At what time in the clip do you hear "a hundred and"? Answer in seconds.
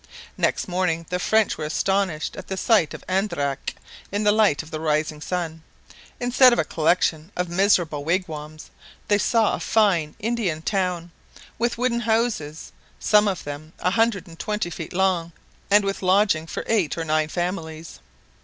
13.77-14.39